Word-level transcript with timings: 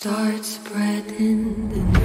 Start 0.00 0.44
spreading 0.44 1.70
the. 1.70 1.97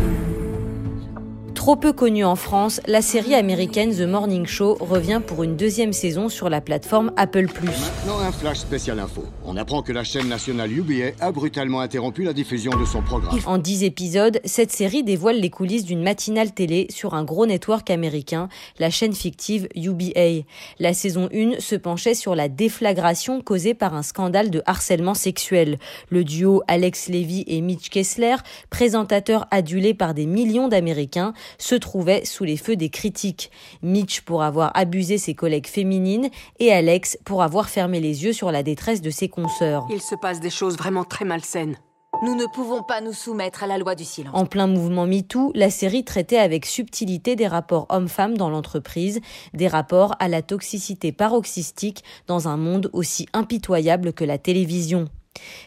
Trop 1.64 1.78
peu 1.78 1.94
connue 1.94 2.26
en 2.26 2.36
France, 2.36 2.82
la 2.88 3.02
série 3.02 3.36
américaine 3.36 3.96
The 3.96 4.02
Morning 4.02 4.46
Show 4.46 4.76
revient 4.82 5.22
pour 5.26 5.44
une 5.44 5.56
deuxième 5.56 5.94
saison 5.94 6.28
sur 6.28 6.50
la 6.50 6.60
plateforme 6.60 7.14
Apple+. 7.16 7.46
Maintenant, 7.46 8.20
un 8.20 8.34
flash 8.34 8.58
spécial 8.58 9.00
info. 9.00 9.24
On 9.46 9.56
apprend 9.56 9.82
que 9.82 9.94
la 9.94 10.04
chaîne 10.04 10.28
nationale 10.28 10.74
UBA 10.74 11.12
a 11.22 11.32
brutalement 11.32 11.80
interrompu 11.80 12.24
la 12.24 12.34
diffusion 12.34 12.72
de 12.78 12.84
son 12.84 13.02
programme. 13.02 13.40
En 13.46 13.60
dix 13.60 13.86
épisodes, 13.86 14.42
cette 14.44 14.74
série 14.74 15.06
dévoile 15.06 15.40
les 15.40 15.50
coulisses 15.50 15.86
d'une 15.86 16.04
matinale 16.04 16.52
télé 16.52 16.88
sur 16.90 17.14
un 17.14 17.24
gros 17.24 17.46
network 17.46 17.90
américain, 17.90 18.50
la 18.78 18.90
chaîne 18.90 19.14
fictive 19.14 19.70
UBA. 19.74 20.44
La 20.80 20.94
saison 20.94 21.30
1 21.34 21.62
se 21.62 21.78
penchait 21.78 22.14
sur 22.14 22.36
la 22.36 22.50
déflagration 22.50 23.40
causée 23.40 23.74
par 23.74 23.96
un 23.96 24.04
scandale 24.04 24.50
de 24.50 24.62
harcèlement 24.66 25.14
sexuel. 25.14 25.80
Le 26.10 26.26
duo 26.26 26.62
Alex 26.68 27.08
Levy 27.08 27.46
et 27.48 27.62
Mitch 27.62 27.88
Kessler, 27.88 28.36
présentateurs 28.70 29.48
adulés 29.50 29.94
par 29.94 30.14
des 30.14 30.26
millions 30.26 30.68
d'Américains, 30.68 31.34
se 31.58 31.76
trouvait 31.76 32.26
sous 32.26 32.44
les 32.44 32.58
feux 32.58 32.76
des 32.76 32.90
critiques. 32.90 33.52
Mitch 33.82 34.22
pour 34.22 34.44
avoir 34.44 34.72
abusé 34.76 35.18
ses 35.18 35.34
collègues 35.34 35.68
féminines 35.68 36.30
et 36.60 36.72
Alex 36.72 37.18
pour 37.26 37.44
avoir 37.44 37.70
fermé 37.70 38.00
les 38.00 38.24
yeux 38.24 38.34
sur 38.34 38.52
la 38.52 38.64
détresse 38.64 39.02
de 39.02 39.10
ses 39.10 39.30
consoeurs. 39.30 39.88
Il 39.90 40.02
se 40.02 40.16
passe 40.16 40.40
des 40.40 40.50
choses 40.50 40.78
vraiment 40.78 41.04
très 41.04 41.26
malsaines. 41.26 41.78
Nous 42.22 42.36
ne 42.36 42.46
pouvons 42.46 42.84
pas 42.84 43.02
nous 43.02 43.12
soumettre 43.12 43.64
à 43.64 43.68
la 43.68 43.78
loi 43.78 43.96
du 43.96 44.06
silence. 44.06 44.34
En 44.34 44.46
plein 44.46 44.68
mouvement 44.68 45.06
MeToo, 45.06 45.52
la 45.56 45.70
série 45.70 46.06
traitait 46.06 46.38
avec 46.38 46.66
subtilité 46.66 47.36
des 47.36 47.48
rapports 47.48 47.88
hommes-femmes 47.90 48.38
dans 48.38 48.50
l'entreprise, 48.50 49.20
des 49.54 49.68
rapports 49.68 50.16
à 50.20 50.28
la 50.28 50.42
toxicité 50.42 51.12
paroxystique 51.12 52.04
dans 52.28 52.48
un 52.48 52.56
monde 52.56 52.90
aussi 52.94 53.26
impitoyable 53.34 54.14
que 54.14 54.24
la 54.24 54.38
télévision. 54.38 55.10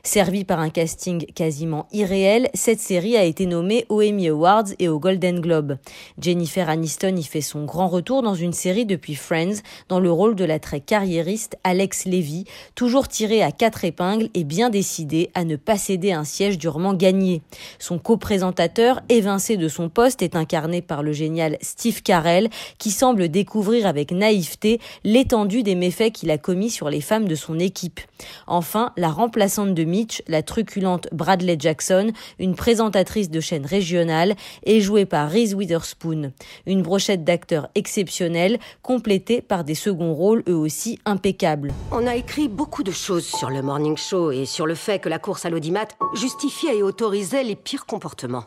Servie 0.03 0.45
par 0.45 0.61
un 0.61 0.71
casting 0.71 1.27
quasiment 1.35 1.87
irréel, 1.93 2.49
cette 2.55 2.81
série 2.81 3.17
a 3.17 3.25
été 3.25 3.47
nommée 3.47 3.87
aux 3.89 4.03
Emmy 4.03 4.29
Awards 4.29 4.69
et 4.79 4.89
aux 4.89 5.01
Golden 5.01 5.41
Globe. 5.41 5.79
Jennifer 6.21 6.69
Aniston 6.69 7.17
y 7.17 7.25
fait 7.25 7.41
son 7.41 7.65
grand 7.65 7.89
retour 7.89 8.23
dans 8.23 8.35
une 8.35 8.53
série 8.53 8.87
depuis 8.87 9.17
Friends, 9.17 9.63
dans 9.89 9.99
le 9.99 10.13
rôle 10.13 10.37
de 10.37 10.45
la 10.45 10.61
très 10.61 10.81
carriériste 10.81 11.59
Alex 11.65 12.05
Levy, 12.05 12.45
toujours 12.77 13.09
tirée 13.09 13.43
à 13.43 13.51
quatre 13.51 13.85
épingles 13.85 14.29
et 14.35 14.45
bien 14.45 14.71
décidée 14.71 15.31
à 15.35 15.45
ne 15.45 15.57
pas 15.57 15.77
céder 15.77 16.13
un 16.13 16.25
siège 16.25 16.59
durement 16.59 16.95
gagné. 16.95 17.43
Son 17.81 17.99
co-présentateur, 17.99 19.01
évincé 19.09 19.57
de 19.57 19.69
son 19.69 19.89
poste, 19.89 20.23
est 20.23 20.37
incarné 20.37 20.83
par 20.83 21.03
le 21.03 21.13
génial 21.13 21.59
Steve 21.61 22.03
Carell, 22.03 22.49
qui 22.79 22.93
semble 22.93 23.29
découvrir 23.29 23.87
avec 23.87 24.13
naïveté 24.13 24.81
l'étendue 25.03 25.65
des 25.65 25.75
méfaits 25.75 26.13
qu'il 26.13 26.31
a 26.31 26.39
commis 26.39 26.71
sur 26.71 26.91
les 26.91 27.01
femmes 27.01 27.27
de 27.27 27.35
son 27.35 27.59
équipe. 27.59 28.01
Enfin, 28.47 28.93
la 28.97 29.11
remplaçante 29.11 29.56
de 29.65 29.85
Mitch, 29.85 30.23
la 30.29 30.43
truculente 30.43 31.09
Bradley 31.13 31.57
Jackson, 31.59 32.13
une 32.39 32.55
présentatrice 32.55 33.31
de 33.31 33.41
chaîne 33.41 33.65
régionale, 33.65 34.35
est 34.65 34.81
jouée 34.81 35.07
par 35.07 35.31
Reese 35.31 35.55
Witherspoon. 35.55 36.33
Une 36.67 36.83
brochette 36.83 37.25
d'acteurs 37.25 37.69
exceptionnels, 37.75 38.59
complétée 38.83 39.41
par 39.41 39.65
des 39.65 39.75
seconds 39.75 40.13
rôles 40.13 40.43
eux 40.49 40.57
aussi 40.57 40.99
impeccables. 41.07 41.73
On 41.93 42.07
a 42.07 42.17
écrit 42.17 42.49
beaucoup 42.49 42.83
de 42.83 42.91
choses 42.91 43.25
sur 43.25 43.49
le 43.49 43.63
morning 43.63 43.97
show 43.97 44.31
et 44.31 44.45
sur 44.45 44.67
le 44.67 44.75
fait 44.75 44.99
que 44.99 45.09
la 45.09 45.19
course 45.19 45.47
à 45.47 45.51
l'audimat 45.51 45.89
justifiait 46.15 46.79
et 46.79 46.83
autorisait 46.83 47.45
les 47.45 47.57
pires 47.57 47.87
comportements. 47.87 48.45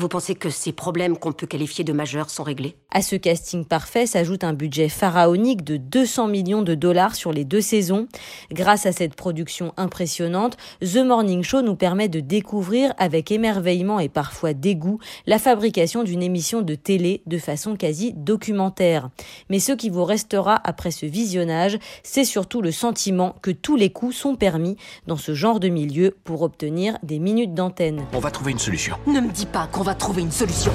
Vous 0.00 0.06
pensez 0.06 0.36
que 0.36 0.48
ces 0.48 0.70
problèmes 0.70 1.18
qu'on 1.18 1.32
peut 1.32 1.48
qualifier 1.48 1.82
de 1.82 1.92
majeurs 1.92 2.30
sont 2.30 2.44
réglés? 2.44 2.76
À 2.92 3.02
ce 3.02 3.16
casting 3.16 3.64
parfait 3.64 4.06
s'ajoute 4.06 4.44
un 4.44 4.52
budget 4.52 4.88
pharaonique 4.88 5.64
de 5.64 5.76
200 5.76 6.28
millions 6.28 6.62
de 6.62 6.76
dollars 6.76 7.16
sur 7.16 7.32
les 7.32 7.44
deux 7.44 7.60
saisons. 7.60 8.06
Grâce 8.52 8.86
à 8.86 8.92
cette 8.92 9.16
production 9.16 9.74
impressionnante, 9.76 10.56
The 10.82 10.98
Morning 10.98 11.42
Show 11.42 11.62
nous 11.62 11.74
permet 11.74 12.08
de 12.08 12.20
découvrir 12.20 12.94
avec 12.96 13.32
émerveillement 13.32 13.98
et 13.98 14.08
parfois 14.08 14.52
dégoût 14.52 15.00
la 15.26 15.40
fabrication 15.40 16.04
d'une 16.04 16.22
émission 16.22 16.62
de 16.62 16.76
télé 16.76 17.22
de 17.26 17.38
façon 17.38 17.74
quasi 17.74 18.12
documentaire. 18.12 19.10
Mais 19.50 19.58
ce 19.58 19.72
qui 19.72 19.90
vous 19.90 20.04
restera 20.04 20.60
après 20.62 20.92
ce 20.92 21.06
visionnage, 21.06 21.76
c'est 22.04 22.22
surtout 22.22 22.62
le 22.62 22.70
sentiment 22.70 23.34
que 23.42 23.50
tous 23.50 23.74
les 23.74 23.90
coups 23.90 24.14
sont 24.14 24.36
permis 24.36 24.76
dans 25.08 25.16
ce 25.16 25.34
genre 25.34 25.58
de 25.58 25.68
milieu 25.68 26.16
pour 26.22 26.42
obtenir 26.42 26.98
des 27.02 27.18
minutes 27.18 27.54
d'antenne. 27.54 28.04
On 28.12 28.20
va 28.20 28.30
trouver 28.30 28.52
une 28.52 28.60
solution. 28.60 28.96
Ne 29.08 29.20
me 29.20 29.32
dis 29.32 29.46
pas 29.46 29.66
qu'on 29.66 29.87
va 29.88 29.94
trouver 29.94 30.20
une 30.20 30.30
solution. 30.30 30.70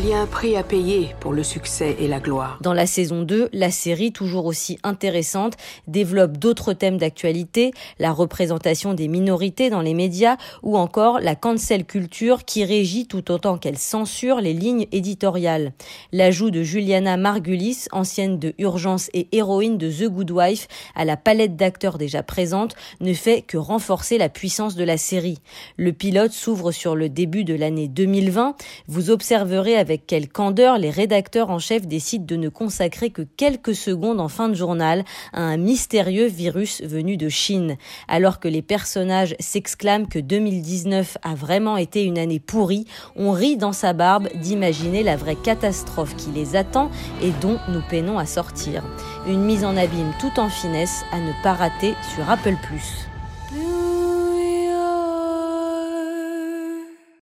Il 0.00 0.06
y 0.06 0.12
a 0.12 0.20
un 0.20 0.26
prix 0.26 0.54
à 0.54 0.62
payer 0.62 1.08
pour 1.18 1.32
le 1.32 1.42
succès 1.42 1.96
et 1.98 2.06
la 2.06 2.20
gloire. 2.20 2.58
Dans 2.60 2.72
la 2.72 2.86
saison 2.86 3.22
2, 3.22 3.48
la 3.52 3.72
série, 3.72 4.12
toujours 4.12 4.46
aussi 4.46 4.78
intéressante, 4.84 5.54
développe 5.88 6.36
d'autres 6.36 6.72
thèmes 6.72 6.98
d'actualité, 6.98 7.72
la 7.98 8.12
représentation 8.12 8.94
des 8.94 9.08
minorités 9.08 9.70
dans 9.70 9.80
les 9.80 9.94
médias 9.94 10.36
ou 10.62 10.78
encore 10.78 11.18
la 11.18 11.34
cancel 11.34 11.84
culture 11.84 12.44
qui 12.44 12.64
régit 12.64 13.08
tout 13.08 13.32
autant 13.32 13.58
qu'elle 13.58 13.76
censure 13.76 14.40
les 14.40 14.52
lignes 14.52 14.86
éditoriales. 14.92 15.72
L'ajout 16.12 16.52
de 16.52 16.62
Juliana 16.62 17.16
Margulis, 17.16 17.86
ancienne 17.90 18.38
de 18.38 18.54
Urgence 18.58 19.10
et 19.14 19.26
héroïne 19.32 19.78
de 19.78 19.90
The 19.90 20.08
Good 20.08 20.30
Wife, 20.30 20.68
à 20.94 21.04
la 21.04 21.16
palette 21.16 21.56
d'acteurs 21.56 21.98
déjà 21.98 22.22
présente, 22.22 22.76
ne 23.00 23.14
fait 23.14 23.42
que 23.42 23.56
renforcer 23.56 24.16
la 24.16 24.28
puissance 24.28 24.76
de 24.76 24.84
la 24.84 24.96
série. 24.96 25.38
Le 25.76 25.92
pilote 25.92 26.30
s'ouvre 26.30 26.70
sur 26.70 26.94
le 26.94 27.08
début 27.08 27.42
de 27.42 27.54
l'année 27.54 27.88
2020. 27.88 28.54
Vous 28.86 29.10
observerez 29.10 29.87
avec 29.88 30.06
quelle 30.06 30.28
candeur 30.28 30.76
les 30.76 30.90
rédacteurs 30.90 31.48
en 31.48 31.58
chef 31.58 31.86
décident 31.86 32.26
de 32.26 32.36
ne 32.36 32.50
consacrer 32.50 33.08
que 33.08 33.22
quelques 33.22 33.74
secondes 33.74 34.20
en 34.20 34.28
fin 34.28 34.50
de 34.50 34.54
journal 34.54 35.02
à 35.32 35.40
un 35.40 35.56
mystérieux 35.56 36.26
virus 36.26 36.82
venu 36.82 37.16
de 37.16 37.30
Chine. 37.30 37.78
Alors 38.06 38.38
que 38.38 38.48
les 38.48 38.60
personnages 38.60 39.34
s'exclament 39.40 40.06
que 40.06 40.18
2019 40.18 41.16
a 41.22 41.34
vraiment 41.34 41.78
été 41.78 42.04
une 42.04 42.18
année 42.18 42.38
pourrie, 42.38 42.84
on 43.16 43.32
rit 43.32 43.56
dans 43.56 43.72
sa 43.72 43.94
barbe 43.94 44.28
d'imaginer 44.34 45.02
la 45.02 45.16
vraie 45.16 45.36
catastrophe 45.36 46.14
qui 46.16 46.32
les 46.32 46.54
attend 46.54 46.90
et 47.22 47.30
dont 47.40 47.56
nous 47.70 47.82
peinons 47.88 48.18
à 48.18 48.26
sortir. 48.26 48.84
Une 49.26 49.40
mise 49.40 49.64
en 49.64 49.74
abîme 49.74 50.12
tout 50.20 50.38
en 50.38 50.50
finesse 50.50 51.02
à 51.12 51.18
ne 51.18 51.32
pas 51.42 51.54
rater 51.54 51.94
sur 52.14 52.28
Apple⁇ 52.28 52.50